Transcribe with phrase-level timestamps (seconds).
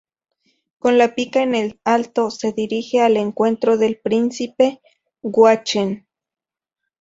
[0.79, 4.81] Con la pica en alto se dirige al encuentro del príncipe
[5.21, 6.07] guanche.